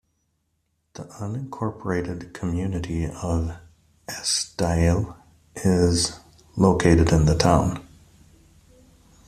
The 0.95 1.03
unincorporated 1.19 2.33
community 2.33 3.05
of 3.05 3.55
Esdaile 4.07 5.15
is 5.57 6.17
located 6.57 7.11
in 7.11 7.27
the 7.27 7.35
town. 7.37 7.85